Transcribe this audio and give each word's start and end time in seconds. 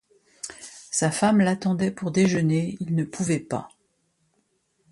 Sa 0.89 1.11
femme 1.11 1.41
l'attendait 1.41 1.91
pour 1.91 2.09
déjeuner, 2.09 2.75
il 2.79 2.95
ne 2.95 3.03
pouvait 3.03 3.39
pas. 3.39 3.69